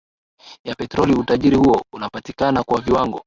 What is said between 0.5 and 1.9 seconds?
ya petroli Utajiri huo